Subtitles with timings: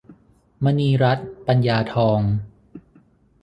[0.63, 2.19] มณีรัตน์ ปัญญาทอง